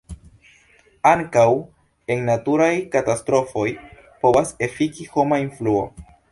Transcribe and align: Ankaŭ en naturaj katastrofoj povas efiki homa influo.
Ankaŭ 1.09 1.43
en 2.15 2.25
naturaj 2.31 2.71
katastrofoj 2.97 3.69
povas 4.25 4.57
efiki 4.69 5.11
homa 5.15 5.43
influo. 5.49 5.89